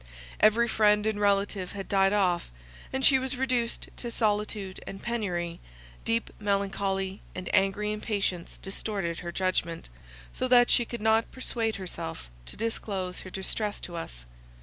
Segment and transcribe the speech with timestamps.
[0.39, 2.49] Every friend and relative had died off,
[2.91, 5.59] and she was reduced to solitude and penury;
[6.05, 9.89] deep melancholy and angry impatience distorted her judgment,
[10.33, 14.25] so that she could not persuade herself to disclose her distress to us.